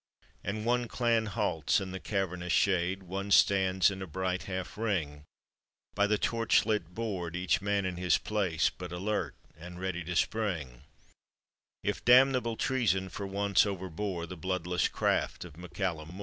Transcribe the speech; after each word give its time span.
And 0.43 0.65
one 0.65 0.87
clan 0.87 1.27
halts 1.27 1.79
in 1.79 1.91
the 1.91 1.99
cavernous 1.99 2.51
shade, 2.51 3.03
One 3.03 3.29
stands 3.29 3.91
in 3.91 4.01
a 4.01 4.07
bright 4.07 4.45
half 4.49 4.75
ring 4.75 5.25
By 5.93 6.07
the 6.07 6.17
torch 6.17 6.65
lit 6.65 6.95
board, 6.95 7.35
each 7.35 7.61
man 7.61 7.85
in 7.85 7.97
his 7.97 8.17
place, 8.17 8.71
But 8.71 8.91
alert, 8.91 9.35
and 9.55 9.79
ready 9.79 10.03
to 10.05 10.15
spring 10.15 10.85
If 11.83 12.03
damnable 12.03 12.57
treason 12.57 13.09
for 13.09 13.27
once 13.27 13.63
overbore 13.63 14.25
The 14.27 14.35
bloodless 14.35 14.87
craft 14.87 15.45
of 15.45 15.53
MacCallum 15.53 16.09
M6r. 16.13 16.19